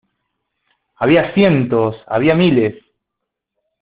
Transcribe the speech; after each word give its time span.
había 0.95 1.31
cientos, 1.35 1.95
había 2.07 2.33
miles. 2.33 2.83